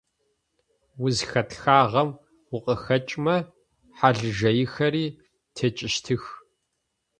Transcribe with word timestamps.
Узхэтхагъэм 1.03 2.09
укъыхэкӏымэ 2.55 3.35
хьалыжыехэри 3.97 5.05
текӏыщтых. 5.55 6.23